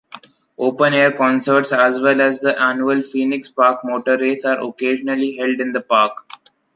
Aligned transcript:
Open-air 0.57 1.11
concerts 1.11 1.71
as 1.71 1.99
well 1.99 2.21
as 2.21 2.39
the 2.39 2.59
annual 2.59 3.03
"Phoenix 3.03 3.49
Park 3.49 3.81
Motor 3.83 4.17
Race" 4.17 4.45
are 4.45 4.59
occasionally 4.59 5.37
held 5.37 5.61
in 5.61 5.73
the 5.73 5.81
park. 5.81 6.17